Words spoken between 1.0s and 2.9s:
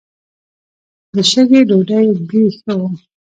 د شګې ډوډۍ بوی ښه و.